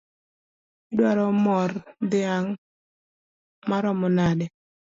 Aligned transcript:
Idwaro 0.91 1.25
mor 1.45 1.69
dhiang’ 2.11 2.47
maromo 3.69 4.07
nade? 4.17 4.45